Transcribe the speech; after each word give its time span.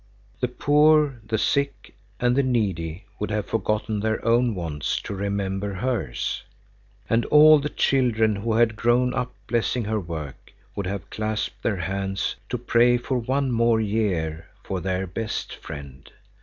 The 0.39 0.47
poor, 0.47 1.21
the 1.23 1.37
sick 1.37 1.93
and 2.19 2.35
the 2.35 2.41
needy 2.41 3.05
would 3.19 3.29
have 3.29 3.45
forgotten 3.45 3.99
their 3.99 4.25
own 4.25 4.55
wants 4.55 4.99
to 5.03 5.13
remember 5.13 5.75
hers, 5.75 6.41
and 7.07 7.23
all 7.25 7.59
the 7.59 7.69
children 7.69 8.37
who 8.37 8.53
had 8.53 8.75
grown 8.75 9.13
up 9.13 9.31
blessing 9.45 9.83
her 9.83 9.99
work 9.99 10.53
would 10.75 10.87
have 10.87 11.11
clasped 11.11 11.61
their 11.61 11.75
hands 11.77 12.35
to 12.49 12.57
pray 12.57 12.97
for 12.97 13.19
one 13.19 13.51
more 13.51 13.79
year 13.79 14.47
for 14.63 14.81
their 14.81 15.05
best 15.05 15.53
friend. 15.57 16.11